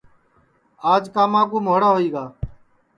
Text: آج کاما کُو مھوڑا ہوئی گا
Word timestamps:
آج 0.93 1.03
کاما 1.13 1.41
کُو 1.49 1.57
مھوڑا 1.65 1.89
ہوئی 1.93 2.07
گا 2.13 2.25